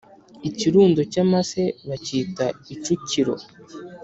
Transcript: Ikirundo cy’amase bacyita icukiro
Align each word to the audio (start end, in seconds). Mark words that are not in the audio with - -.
Ikirundo 0.49 0.99
cy’amase 1.11 1.63
bacyita 1.87 2.45
icukiro 2.73 3.33